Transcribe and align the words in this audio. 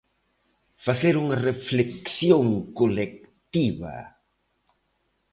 Facer 0.85 1.13
unha 1.23 1.37
reflexión 1.49 2.45
colectiva. 2.79 3.95